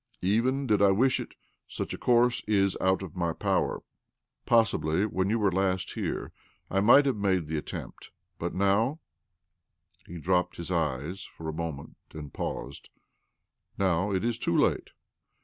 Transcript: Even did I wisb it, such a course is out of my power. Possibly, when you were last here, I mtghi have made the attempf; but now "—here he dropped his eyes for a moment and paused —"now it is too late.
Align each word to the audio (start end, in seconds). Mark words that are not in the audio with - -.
Even 0.23 0.65
did 0.65 0.81
I 0.81 0.89
wisb 0.89 1.19
it, 1.19 1.35
such 1.67 1.93
a 1.93 1.97
course 1.99 2.43
is 2.47 2.75
out 2.81 3.03
of 3.03 3.15
my 3.15 3.33
power. 3.33 3.81
Possibly, 4.47 5.05
when 5.05 5.29
you 5.29 5.37
were 5.37 5.51
last 5.51 5.91
here, 5.93 6.31
I 6.71 6.79
mtghi 6.79 7.05
have 7.05 7.17
made 7.17 7.45
the 7.45 7.61
attempf; 7.61 8.09
but 8.39 8.55
now 8.55 8.99
"—here 10.07 10.15
he 10.15 10.19
dropped 10.19 10.55
his 10.55 10.71
eyes 10.71 11.21
for 11.21 11.47
a 11.47 11.53
moment 11.53 11.97
and 12.15 12.33
paused 12.33 12.89
—"now 13.77 14.11
it 14.11 14.25
is 14.25 14.39
too 14.39 14.57
late. 14.57 14.89